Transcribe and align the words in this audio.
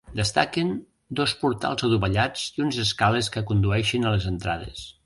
Destaquen 0.19 0.71
dos 1.19 1.35
portals 1.43 1.85
adovellats 1.89 2.49
i 2.57 2.67
unes 2.67 2.83
escales 2.87 3.31
que 3.37 3.47
condueixen 3.53 4.07
a 4.11 4.17
les 4.17 4.29
entrades. 4.37 4.87